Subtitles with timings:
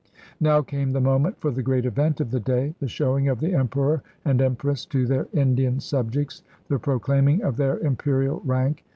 [0.39, 3.53] Now came the moment for the great event of the day— the showing of the
[3.53, 8.83] Emperor and Empress to their Indian subjects, the proclaiming of their Imperial rank.